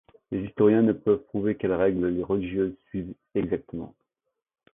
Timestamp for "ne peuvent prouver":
0.81-1.53